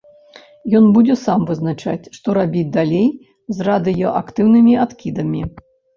[0.77, 3.07] Ён будзе сам вызначаць, што рабіць далей
[3.57, 5.41] з радыеактыўнымі адкідамі.